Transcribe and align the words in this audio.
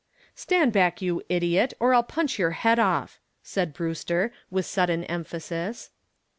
"Stand 0.33 0.73
back, 0.73 0.99
you 1.03 1.21
idiot, 1.29 1.75
or 1.79 1.93
I'll 1.93 2.01
punch 2.01 2.39
your 2.39 2.49
head 2.57 2.79
off," 2.79 3.19
said 3.43 3.71
Brewster, 3.71 4.33
with 4.49 4.65
sudden 4.65 5.03
emphasis. 5.03 5.91